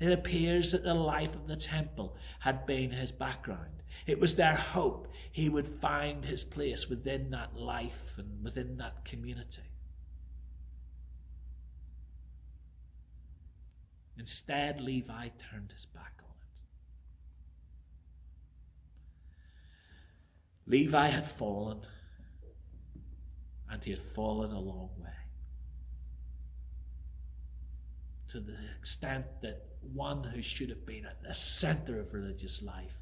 It 0.00 0.12
appears 0.12 0.72
that 0.72 0.82
the 0.82 0.94
life 0.94 1.34
of 1.34 1.46
the 1.46 1.56
temple 1.56 2.16
had 2.40 2.66
been 2.66 2.90
his 2.90 3.12
background. 3.12 3.82
It 4.06 4.18
was 4.18 4.34
their 4.34 4.56
hope 4.56 5.08
he 5.30 5.48
would 5.48 5.68
find 5.68 6.24
his 6.24 6.44
place 6.44 6.88
within 6.88 7.30
that 7.30 7.56
life 7.56 8.14
and 8.18 8.42
within 8.42 8.76
that 8.78 9.04
community. 9.04 9.62
Instead, 14.18 14.80
Levi 14.80 15.28
turned 15.38 15.72
his 15.72 15.86
back 15.86 16.22
on 16.22 16.34
it. 20.66 20.70
Levi 20.70 21.08
had 21.08 21.30
fallen, 21.30 21.80
and 23.70 23.84
he 23.84 23.90
had 23.90 24.02
fallen 24.02 24.50
a 24.50 24.60
long 24.60 24.90
way. 24.98 25.10
To 28.28 28.40
the 28.40 28.56
extent 28.78 29.26
that 29.42 29.73
one 29.92 30.24
who 30.24 30.42
should 30.42 30.70
have 30.70 30.86
been 30.86 31.04
at 31.06 31.22
the 31.22 31.34
center 31.34 32.00
of 32.00 32.12
religious 32.12 32.62
life 32.62 32.98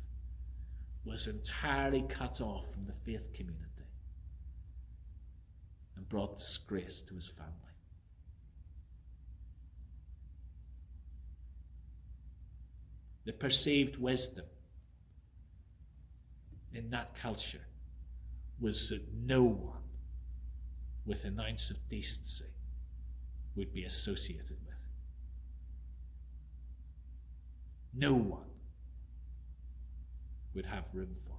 was 1.04 1.26
entirely 1.26 2.02
cut 2.08 2.40
off 2.40 2.64
from 2.72 2.86
the 2.86 2.92
faith 3.04 3.32
community 3.32 3.66
and 5.96 6.08
brought 6.08 6.36
disgrace 6.38 7.00
to 7.02 7.14
his 7.14 7.28
family. 7.28 7.52
The 13.24 13.32
perceived 13.32 13.98
wisdom 13.98 14.46
in 16.74 16.90
that 16.90 17.14
culture 17.20 17.66
was 18.60 18.88
that 18.88 19.02
no 19.14 19.42
one 19.42 19.78
with 21.04 21.24
an 21.24 21.38
ounce 21.38 21.70
of 21.70 21.88
decency 21.88 22.44
would 23.54 23.72
be 23.72 23.84
associated 23.84 24.56
with 24.64 24.71
No 27.94 28.14
one 28.14 28.50
would 30.54 30.66
have 30.66 30.84
room 30.92 31.14
for 31.24 31.32
him. 31.32 31.38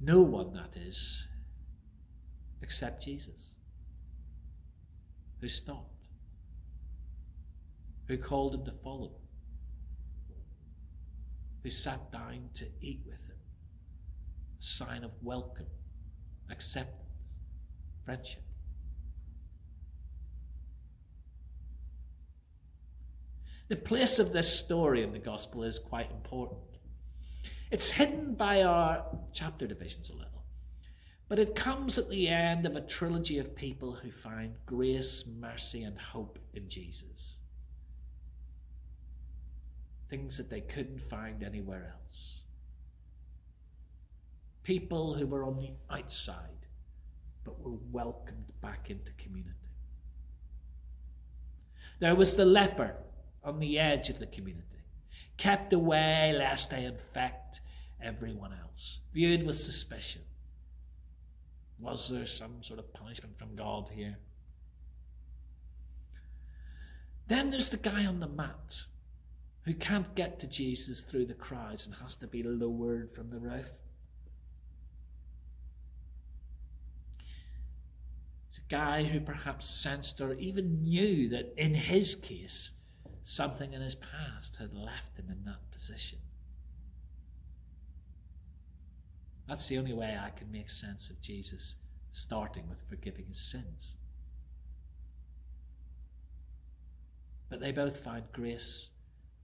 No 0.00 0.22
one, 0.22 0.52
that 0.54 0.76
is, 0.76 1.28
except 2.62 3.04
Jesus, 3.04 3.56
who 5.40 5.48
stopped, 5.48 6.06
who 8.08 8.16
called 8.16 8.54
him 8.54 8.64
to 8.64 8.72
follow, 8.82 9.12
who 11.62 11.70
sat 11.70 12.10
down 12.10 12.48
to 12.54 12.66
eat 12.80 13.02
with 13.04 13.18
him, 13.26 13.36
a 14.58 14.62
sign 14.62 15.04
of 15.04 15.12
welcome, 15.22 15.66
acceptance 16.50 17.09
friendship. 18.10 18.42
The 23.68 23.76
place 23.76 24.18
of 24.18 24.32
this 24.32 24.52
story 24.52 25.04
in 25.04 25.12
the 25.12 25.20
gospel 25.20 25.62
is 25.62 25.78
quite 25.78 26.10
important. 26.10 26.58
It's 27.70 27.90
hidden 27.90 28.34
by 28.34 28.64
our 28.64 29.04
chapter 29.32 29.68
divisions 29.68 30.10
a 30.10 30.14
little, 30.14 30.44
but 31.28 31.38
it 31.38 31.54
comes 31.54 31.98
at 31.98 32.10
the 32.10 32.26
end 32.26 32.66
of 32.66 32.74
a 32.74 32.80
trilogy 32.80 33.38
of 33.38 33.54
people 33.54 33.92
who 33.92 34.10
find 34.10 34.56
grace, 34.66 35.24
mercy, 35.38 35.84
and 35.84 35.96
hope 35.96 36.40
in 36.52 36.68
Jesus. 36.68 37.36
Things 40.08 40.36
that 40.36 40.50
they 40.50 40.62
couldn't 40.62 41.00
find 41.00 41.44
anywhere 41.44 41.94
else. 41.94 42.40
People 44.64 45.14
who 45.14 45.28
were 45.28 45.44
on 45.44 45.58
the 45.58 45.70
outside 45.88 46.59
but 47.50 47.70
were 47.70 47.78
welcomed 47.90 48.46
back 48.62 48.90
into 48.90 49.12
community. 49.12 49.54
There 51.98 52.14
was 52.14 52.34
the 52.34 52.44
leper 52.44 52.94
on 53.44 53.58
the 53.58 53.78
edge 53.78 54.08
of 54.08 54.18
the 54.18 54.26
community, 54.26 54.84
kept 55.36 55.72
away 55.72 56.34
lest 56.36 56.70
they 56.70 56.84
infect 56.84 57.60
everyone 58.02 58.52
else, 58.52 59.00
viewed 59.12 59.44
with 59.44 59.58
suspicion. 59.58 60.22
Was 61.78 62.08
there 62.08 62.26
some 62.26 62.62
sort 62.62 62.78
of 62.78 62.92
punishment 62.92 63.38
from 63.38 63.56
God 63.56 63.90
here? 63.92 64.18
Then 67.28 67.50
there's 67.50 67.70
the 67.70 67.76
guy 67.76 68.04
on 68.06 68.20
the 68.20 68.28
mat 68.28 68.84
who 69.62 69.74
can't 69.74 70.14
get 70.14 70.40
to 70.40 70.46
Jesus 70.46 71.02
through 71.02 71.26
the 71.26 71.34
crowds 71.34 71.86
and 71.86 71.94
has 71.96 72.16
to 72.16 72.26
be 72.26 72.42
lowered 72.42 73.14
from 73.14 73.30
the 73.30 73.38
roof. 73.38 73.70
It's 78.48 78.58
a 78.58 78.59
guy 78.70 79.02
who 79.02 79.20
perhaps 79.20 79.68
sensed 79.68 80.20
or 80.20 80.34
even 80.34 80.82
knew 80.82 81.28
that 81.28 81.52
in 81.56 81.74
his 81.74 82.14
case, 82.14 82.70
something 83.24 83.72
in 83.72 83.82
his 83.82 83.96
past 83.96 84.56
had 84.56 84.72
left 84.72 85.18
him 85.18 85.26
in 85.28 85.44
that 85.44 85.70
position. 85.72 86.18
That's 89.48 89.66
the 89.66 89.78
only 89.78 89.92
way 89.92 90.16
I 90.18 90.30
can 90.30 90.52
make 90.52 90.70
sense 90.70 91.10
of 91.10 91.20
Jesus 91.20 91.74
starting 92.12 92.68
with 92.68 92.82
forgiving 92.88 93.26
his 93.26 93.40
sins. 93.40 93.94
But 97.48 97.60
they 97.60 97.72
both 97.72 97.98
find 97.98 98.24
grace 98.32 98.90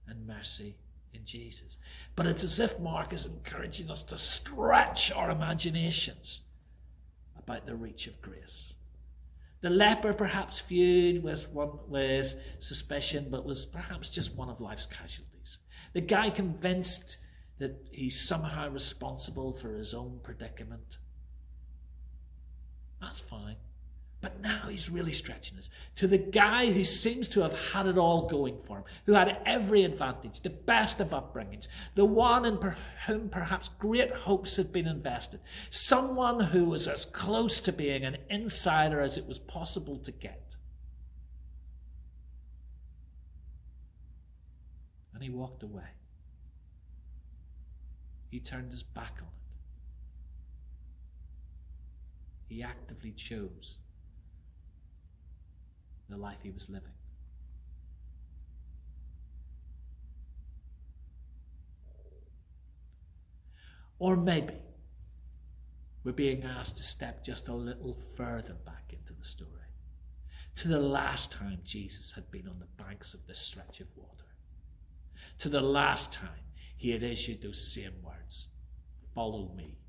and 0.07 0.25
mercy 0.25 0.77
in 1.13 1.25
Jesus. 1.25 1.77
But 2.15 2.25
it's 2.25 2.45
as 2.45 2.59
if 2.59 2.79
Mark 2.79 3.11
is 3.11 3.25
encouraging 3.25 3.91
us 3.91 4.03
to 4.03 4.17
stretch 4.17 5.11
our 5.11 5.29
imaginations 5.29 6.43
about 7.37 7.65
the 7.65 7.75
reach 7.75 8.07
of 8.07 8.21
grace. 8.21 8.75
The 9.61 9.69
leper 9.69 10.13
perhaps 10.13 10.59
viewed 10.59 11.23
with, 11.23 11.49
one, 11.49 11.79
with 11.87 12.35
suspicion, 12.59 13.27
but 13.31 13.45
was 13.45 13.65
perhaps 13.65 14.09
just 14.09 14.35
one 14.35 14.49
of 14.49 14.61
life's 14.61 14.85
casualties. 14.85 15.59
The 15.93 16.01
guy 16.01 16.29
convinced 16.29 17.17
that 17.59 17.87
he's 17.91 18.19
somehow 18.19 18.69
responsible 18.69 19.53
for 19.53 19.73
his 19.73 19.93
own 19.93 20.19
predicament. 20.21 20.99
That's 23.01 23.19
fine. 23.19 23.55
But 24.19 24.41
now 24.41 24.67
he's 24.67 24.89
really 24.89 25.13
stretching 25.13 25.59
us 25.59 25.69
to 25.95 26.07
the 26.07 26.17
guy 26.17 26.71
who 26.71 26.83
seems 26.83 27.27
to 27.29 27.41
have 27.41 27.53
had 27.53 27.85
it 27.85 27.99
all 27.99 28.27
going 28.27 28.57
for 28.63 28.77
him, 28.77 28.83
who 29.05 29.13
had 29.13 29.37
every 29.45 29.83
advantage, 29.83 30.41
the 30.41 30.49
best 30.49 30.99
of 30.99 31.09
upbringings, 31.09 31.67
the 31.93 32.05
one 32.05 32.43
in 32.43 32.57
per- 32.57 32.75
whom 33.05 33.29
perhaps 33.29 33.69
great 33.77 34.11
hopes 34.11 34.55
had 34.55 34.71
been 34.71 34.87
invested, 34.87 35.39
someone 35.69 36.39
who 36.39 36.65
was 36.65 36.87
as 36.87 37.05
close 37.05 37.59
to 37.59 37.71
being 37.71 38.03
an 38.03 38.17
insider 38.27 39.01
as 39.01 39.17
it 39.17 39.27
was 39.27 39.37
possible 39.37 39.97
to 39.97 40.11
get. 40.11 40.55
And 45.13 45.21
he 45.21 45.29
walked 45.29 45.61
away. 45.61 45.83
He 48.31 48.39
turned 48.39 48.71
his 48.71 48.81
back 48.83 49.13
on 49.19 49.27
it. 49.27 49.33
He 52.47 52.63
actively 52.63 53.11
chose 53.11 53.77
the 56.09 56.17
life 56.17 56.37
he 56.43 56.51
was 56.51 56.69
living. 56.69 56.91
Or 63.99 64.15
maybe 64.15 64.53
we're 66.03 66.11
being 66.11 66.43
asked 66.43 66.77
to 66.77 66.83
step 66.83 67.23
just 67.23 67.47
a 67.47 67.53
little 67.53 67.97
further 68.15 68.53
back 68.65 68.93
into 68.93 69.13
the 69.13 69.25
story 69.25 69.51
to 70.57 70.67
the 70.67 70.79
last 70.79 71.31
time 71.31 71.59
Jesus 71.63 72.11
had 72.11 72.31
been 72.31 72.47
on 72.47 72.59
the 72.59 72.83
banks 72.83 73.13
of 73.13 73.25
this 73.27 73.37
stretch 73.37 73.79
of 73.79 73.87
water, 73.95 74.25
to 75.37 75.49
the 75.49 75.61
last 75.61 76.11
time 76.11 76.29
he 76.75 76.89
had 76.89 77.03
issued 77.03 77.41
those 77.41 77.73
same 77.73 77.93
words 78.03 78.47
Follow 79.13 79.51
me 79.55 79.79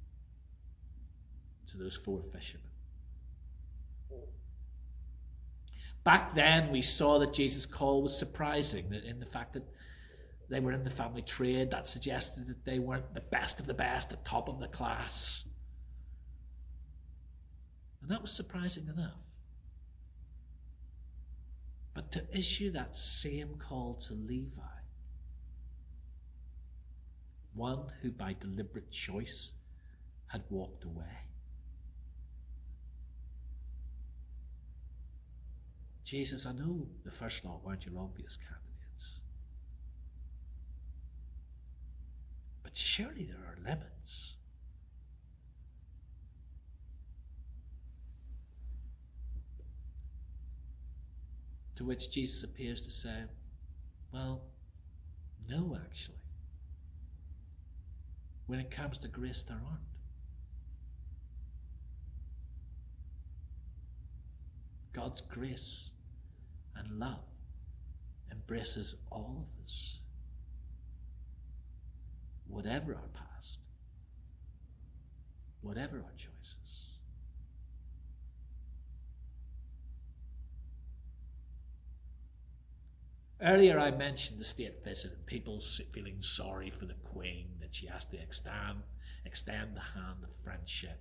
to 1.70 1.76
those 1.76 1.96
four 1.96 2.22
fishermen. 2.22 2.67
Back 6.04 6.34
then, 6.34 6.70
we 6.70 6.82
saw 6.82 7.18
that 7.18 7.32
Jesus' 7.32 7.66
call 7.66 8.02
was 8.02 8.16
surprising 8.16 8.92
in 9.06 9.20
the 9.20 9.26
fact 9.26 9.52
that 9.54 9.64
they 10.48 10.60
were 10.60 10.72
in 10.72 10.84
the 10.84 10.90
family 10.90 11.22
trade. 11.22 11.70
That 11.70 11.86
suggested 11.88 12.46
that 12.48 12.64
they 12.64 12.78
weren't 12.78 13.12
the 13.14 13.20
best 13.20 13.60
of 13.60 13.66
the 13.66 13.74
best, 13.74 14.10
the 14.10 14.16
top 14.24 14.48
of 14.48 14.58
the 14.58 14.68
class. 14.68 15.44
And 18.00 18.10
that 18.10 18.22
was 18.22 18.32
surprising 18.32 18.88
enough. 18.88 19.18
But 21.94 22.12
to 22.12 22.24
issue 22.32 22.70
that 22.72 22.96
same 22.96 23.56
call 23.58 23.94
to 24.06 24.14
Levi, 24.14 24.62
one 27.54 27.90
who 28.00 28.12
by 28.12 28.36
deliberate 28.40 28.90
choice 28.90 29.52
had 30.28 30.44
walked 30.48 30.84
away, 30.84 31.27
Jesus, 36.08 36.46
I 36.46 36.52
know 36.52 36.86
the 37.04 37.10
first 37.10 37.44
lot 37.44 37.62
weren't 37.62 37.84
your 37.84 37.98
obvious 37.98 38.38
candidates. 38.38 39.20
But 42.62 42.74
surely 42.74 43.24
there 43.24 43.36
are 43.36 43.62
limits. 43.62 44.36
To 51.76 51.84
which 51.84 52.10
Jesus 52.10 52.42
appears 52.42 52.86
to 52.86 52.90
say, 52.90 53.24
Well, 54.10 54.40
no, 55.46 55.76
actually. 55.78 56.22
When 58.46 58.60
it 58.60 58.70
comes 58.70 58.96
to 59.00 59.08
grace, 59.08 59.42
there 59.42 59.60
aren't. 59.62 59.82
God's 64.94 65.20
grace 65.20 65.90
and 66.78 66.98
love 66.98 67.24
embraces 68.30 68.94
all 69.10 69.46
of 69.46 69.64
us, 69.64 69.98
whatever 72.46 72.94
our 72.94 73.08
past, 73.14 73.58
whatever 75.60 75.96
our 75.98 76.12
choices. 76.16 76.34
Earlier, 83.40 83.78
I 83.78 83.92
mentioned 83.92 84.40
the 84.40 84.44
state 84.44 84.84
visit 84.84 85.12
and 85.12 85.24
people 85.26 85.60
feeling 85.92 86.16
sorry 86.20 86.70
for 86.70 86.86
the 86.86 86.94
Queen 86.94 87.46
that 87.60 87.72
she 87.74 87.86
has 87.86 88.04
to 88.06 88.20
extend, 88.20 88.82
extend 89.24 89.76
the 89.76 89.80
hand 89.80 90.24
of 90.24 90.30
friendship 90.42 91.00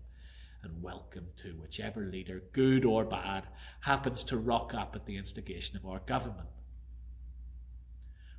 and 0.63 0.81
welcome 0.81 1.27
to 1.43 1.49
whichever 1.49 2.01
leader, 2.01 2.43
good 2.51 2.85
or 2.85 3.05
bad, 3.05 3.43
happens 3.81 4.23
to 4.23 4.37
rock 4.37 4.73
up 4.73 4.95
at 4.95 5.05
the 5.05 5.17
instigation 5.17 5.77
of 5.77 5.85
our 5.85 5.99
government. 5.99 6.49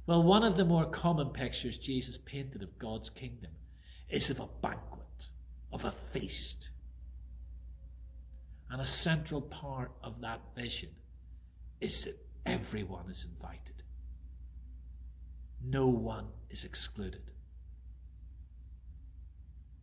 Well, 0.07 0.23
one 0.23 0.43
of 0.43 0.57
the 0.57 0.65
more 0.65 0.87
common 0.87 1.31
pictures 1.31 1.77
Jesus 1.77 2.19
painted 2.19 2.63
of 2.63 2.79
God's 2.79 3.11
kingdom 3.11 3.53
is 4.09 4.31
of 4.31 4.41
a 4.41 4.49
banquet, 4.63 5.29
of 5.73 5.85
a 5.85 5.95
feast. 6.13 6.71
And 8.71 8.81
a 8.81 8.87
central 8.87 9.41
part 9.41 9.93
of 10.03 10.21
that 10.23 10.41
vision 10.57 10.91
is 11.81 12.05
that 12.05 12.19
everyone 12.45 13.11
is 13.11 13.27
invited. 13.31 13.83
No 15.65 15.87
one 15.87 16.29
is 16.51 16.65
excluded 16.65 17.31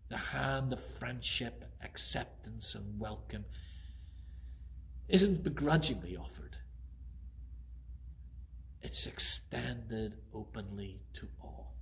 the 0.10 0.18
hand 0.18 0.74
of 0.74 0.84
friendship, 0.84 1.66
acceptance, 1.84 2.76
and 2.76 3.00
welcome 3.00 3.46
isn't 5.08 5.44
begrudgingly 5.44 6.16
offered. 6.16 6.58
It's 8.82 9.08
extended 9.08 10.16
openly 10.34 11.00
to 11.14 11.28
all. 11.42 11.74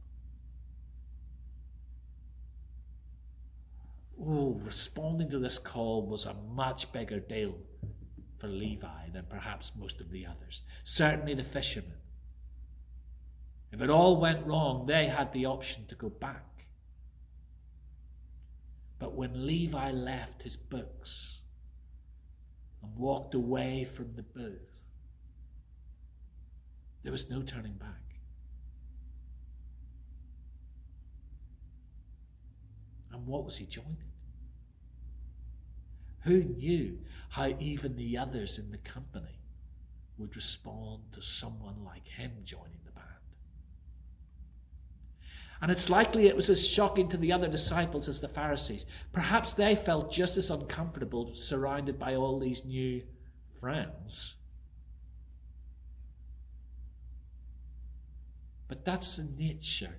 Oh, 4.26 4.60
responding 4.64 5.30
to 5.32 5.40
this 5.40 5.60
call 5.60 6.06
was 6.06 6.26
a 6.26 6.34
much 6.34 6.92
bigger 6.94 7.20
deal 7.20 7.56
for 8.40 8.48
Levi 8.48 9.10
than 9.12 9.26
perhaps 9.30 9.72
most 9.78 10.00
of 10.00 10.12
the 10.12 10.26
others. 10.26 10.62
Certainly 10.84 11.34
the 11.36 11.44
fishermen. 11.44 11.98
If 13.72 13.82
it 13.82 13.90
all 13.90 14.22
went 14.22 14.46
wrong, 14.46 14.86
they 14.86 15.08
had 15.08 15.34
the 15.34 15.46
option 15.46 15.86
to 15.88 15.96
go 15.96 16.10
back. 16.10 16.53
But 19.04 19.16
when 19.16 19.46
Levi 19.46 19.92
left 19.92 20.44
his 20.44 20.56
books 20.56 21.40
and 22.82 22.96
walked 22.96 23.34
away 23.36 23.84
from 23.84 24.14
the 24.16 24.24
booth, 24.24 24.88
there 27.04 27.12
was 27.12 27.30
no 27.30 27.42
turning 27.42 27.74
back. 27.74 28.16
And 33.12 33.28
what 33.28 33.44
was 33.44 33.58
he 33.58 33.66
joining? 33.66 33.98
Who 36.22 36.42
knew 36.42 37.00
how 37.28 37.58
even 37.60 37.98
the 37.98 38.18
others 38.18 38.58
in 38.58 38.72
the 38.72 38.78
company 38.78 39.42
would 40.18 40.34
respond 40.38 41.02
to 41.12 41.22
someone 41.22 41.84
like 41.84 42.08
him 42.08 42.32
joining 42.46 42.80
the? 42.86 42.93
And 45.64 45.72
it's 45.72 45.90
likely 45.90 46.28
it 46.28 46.36
was 46.36 46.50
as 46.50 46.68
shocking 46.68 47.08
to 47.08 47.16
the 47.16 47.32
other 47.32 47.48
disciples 47.48 48.10
as 48.10 48.20
the 48.20 48.28
Pharisees. 48.28 48.86
Perhaps 49.14 49.54
they 49.54 49.78
felt 49.78 50.12
just 50.12 50.36
as 50.36 50.50
uncomfortable 50.50 51.34
surrounded 51.36 51.98
by 51.98 52.16
all 52.16 52.38
these 52.38 52.66
new 52.66 53.02
friends. 53.62 54.36
But 58.68 58.84
that's 58.84 59.16
the 59.16 59.24
nature 59.24 59.96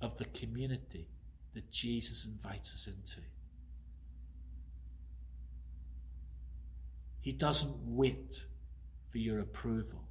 of 0.00 0.16
the 0.18 0.26
community 0.26 1.08
that 1.54 1.72
Jesus 1.72 2.24
invites 2.24 2.72
us 2.72 2.86
into. 2.86 3.20
He 7.20 7.32
doesn't 7.32 7.74
wait 7.84 8.44
for 9.10 9.18
your 9.18 9.40
approval 9.40 10.04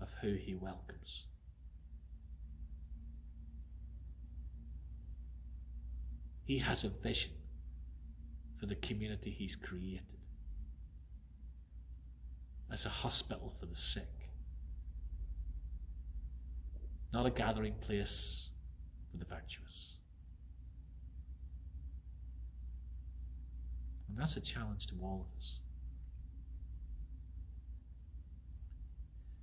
of 0.00 0.08
who 0.22 0.32
he 0.32 0.54
welcomes. 0.54 1.26
He 6.44 6.58
has 6.58 6.84
a 6.84 6.90
vision 6.90 7.32
for 8.60 8.66
the 8.66 8.74
community 8.74 9.30
he's 9.30 9.56
created 9.56 10.02
as 12.72 12.84
a 12.84 12.90
hospital 12.90 13.54
for 13.58 13.66
the 13.66 13.76
sick, 13.76 14.28
not 17.12 17.26
a 17.26 17.30
gathering 17.30 17.74
place 17.80 18.50
for 19.10 19.16
the 19.16 19.24
virtuous. 19.24 19.96
And 24.08 24.18
that's 24.18 24.36
a 24.36 24.40
challenge 24.40 24.86
to 24.88 24.94
all 25.02 25.26
of 25.28 25.38
us. 25.38 25.60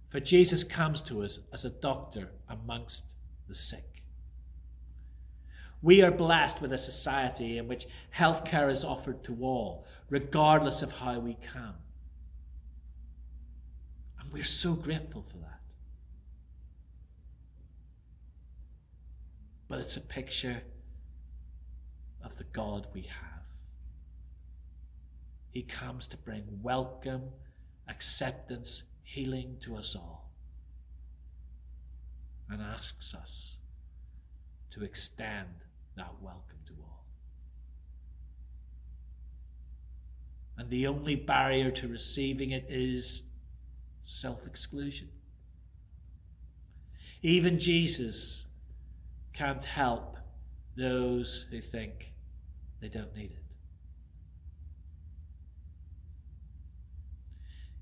For 0.10 0.20
Jesus 0.20 0.64
comes 0.64 1.02
to 1.04 1.24
us 1.24 1.40
as 1.54 1.66
a 1.66 1.70
doctor 1.70 2.32
amongst 2.50 3.14
the 3.48 3.56
sick 3.56 3.91
We 5.82 6.02
are 6.04 6.12
blessed 6.12 6.62
with 6.62 6.72
a 6.72 6.78
society 6.78 7.58
in 7.58 7.68
which 7.68 7.88
healthcare 8.16 8.72
is 8.72 8.84
offered 8.84 9.24
to 9.24 9.38
all, 9.42 9.86
regardless 10.10 10.82
of 10.82 10.92
how 10.92 11.20
we 11.20 11.38
come. 11.52 11.76
And 14.20 14.32
we're 14.32 14.44
so 14.44 14.74
grateful 14.74 15.24
for 15.24 15.38
that. 15.38 15.60
But 19.68 19.80
it's 19.80 19.98
a 19.98 20.02
picture 20.02 20.62
of 22.24 22.38
the 22.38 22.44
God 22.44 22.88
we 22.94 23.02
have. 23.02 23.44
He 25.50 25.64
comes 25.64 26.06
to 26.08 26.18
bring 26.18 26.60
welcome, 26.62 27.24
acceptance, 27.90 28.84
healing 29.04 29.58
to 29.62 29.76
us 29.76 29.96
all, 29.96 30.30
and 32.50 32.62
asks 32.62 33.16
us 33.16 33.58
to 34.72 34.84
extend 34.84 35.66
that 35.96 36.14
welcome 36.22 36.58
to 36.68 36.74
all. 36.82 37.06
And 40.58 40.70
the 40.70 40.88
only 40.88 41.16
barrier 41.16 41.72
to 41.72 41.88
receiving 41.88 42.52
it 42.52 42.66
is 42.70 43.24
self 44.04 44.46
exclusion. 44.46 45.10
Even 47.22 47.60
Jesus 47.60 48.46
can't 49.34 49.64
help 49.64 50.18
those 50.76 51.46
who 51.52 51.62
think 51.62 52.14
they 52.80 52.90
don't 52.90 53.16
need 53.16 53.32
it. 53.32 53.38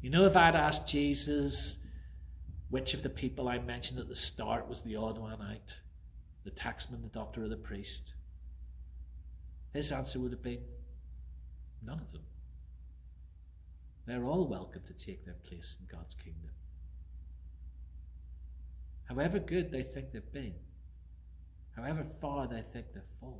You 0.01 0.09
know, 0.09 0.25
if 0.25 0.35
I'd 0.37 0.55
asked 0.55 0.87
Jesus 0.87 1.77
which 2.69 2.93
of 2.93 3.03
the 3.03 3.09
people 3.09 3.49
I 3.49 3.57
mentioned 3.59 3.99
at 3.99 4.07
the 4.07 4.15
start 4.15 4.69
was 4.69 4.81
the 4.81 4.95
odd 4.95 5.17
one 5.17 5.41
out, 5.41 5.81
the 6.49 6.59
taxman, 6.61 7.01
the 7.01 7.09
doctor, 7.09 7.43
or 7.43 7.47
the 7.47 7.55
priest, 7.55 8.13
his 9.73 9.91
answer 9.91 10.19
would 10.19 10.31
have 10.31 10.41
been 10.41 10.63
none 11.85 11.99
of 11.99 12.11
them. 12.11 12.23
They're 14.05 14.25
all 14.25 14.47
welcome 14.47 14.81
to 14.87 14.93
take 14.93 15.25
their 15.25 15.35
place 15.47 15.77
in 15.79 15.85
God's 15.95 16.15
kingdom. 16.15 16.49
However 19.07 19.39
good 19.39 19.71
they 19.71 19.83
think 19.83 20.11
they've 20.11 20.33
been, 20.33 20.55
however 21.75 22.03
far 22.19 22.47
they 22.47 22.63
think 22.73 22.87
they've 22.93 23.03
fallen. 23.19 23.39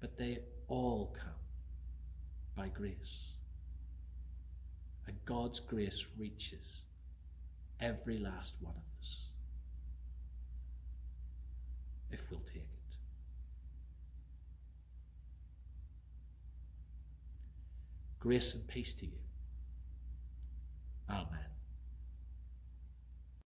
But 0.00 0.16
they 0.16 0.38
all 0.68 1.16
come 1.18 1.32
by 2.54 2.68
grace. 2.68 3.30
And 5.06 5.16
God's 5.24 5.60
grace 5.60 6.06
reaches 6.18 6.82
every 7.80 8.18
last 8.18 8.54
one 8.60 8.74
of 8.74 9.00
us 9.00 9.26
if 12.10 12.20
we'll 12.30 12.40
take 12.40 12.56
it. 12.56 12.76
Grace 18.18 18.54
and 18.54 18.66
peace 18.66 18.92
to 18.94 19.06
you. 19.06 19.18
Amen. 21.08 21.55